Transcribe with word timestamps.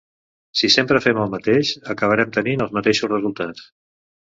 Si 0.61 0.69
sempre 0.75 1.01
fem 1.05 1.19
el 1.25 1.29
mateix, 1.33 1.75
acabarem 1.95 2.33
tenint 2.39 2.65
els 2.67 2.75
mateixos 2.81 3.15
resultats. 3.15 3.71